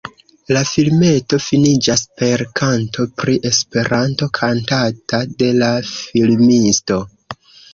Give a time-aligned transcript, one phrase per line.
[0.55, 7.03] La filmeto finiĝas per kanto pri Esperanto, kantata de la filmisto.